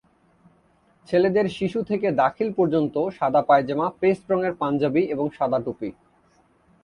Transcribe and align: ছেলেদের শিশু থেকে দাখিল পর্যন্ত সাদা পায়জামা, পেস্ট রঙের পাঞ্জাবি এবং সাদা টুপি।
ছেলেদের 1.07 1.45
শিশু 1.49 1.79
থেকে 1.83 2.07
দাখিল 2.21 2.49
পর্যন্ত 2.53 2.95
সাদা 3.17 3.41
পায়জামা, 3.41 3.87
পেস্ট 3.99 4.23
রঙের 4.31 4.53
পাঞ্জাবি 4.53 5.03
এবং 5.05 5.25
সাদা 5.37 5.59
টুপি। 5.65 5.89